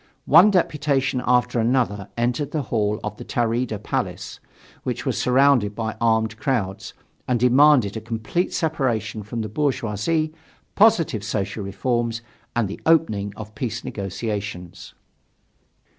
[0.25, 4.39] One deputation after another entered the hall of the Taurida Palace,
[4.81, 6.95] which was surrounded by armed crowds,
[7.27, 10.33] and demanded a complete separation from the bourgeoisie,
[10.73, 12.23] positive social reforms,
[12.55, 14.95] and the opening of peace negotiations.